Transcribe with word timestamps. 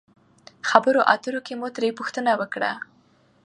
خبرو 0.69 1.01
اترو 1.13 1.39
کښې 1.45 1.55
مو 1.59 1.67
ترې 1.75 1.89
پوښتنه 1.99 2.31
وکړه 2.39 2.71